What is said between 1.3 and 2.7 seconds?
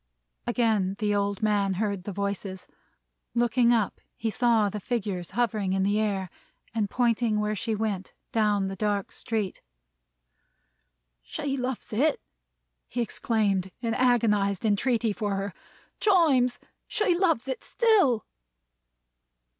man heard the voices.